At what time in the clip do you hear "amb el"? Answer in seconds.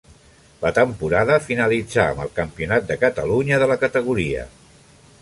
2.13-2.33